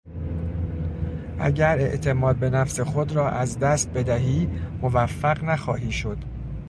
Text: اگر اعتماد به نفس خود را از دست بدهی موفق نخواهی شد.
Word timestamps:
اگر 1.39 1.77
اعتماد 1.79 2.35
به 2.35 2.49
نفس 2.49 2.79
خود 2.79 3.11
را 3.11 3.29
از 3.29 3.59
دست 3.59 3.89
بدهی 3.93 4.47
موفق 4.81 5.43
نخواهی 5.43 5.91
شد. 5.91 6.17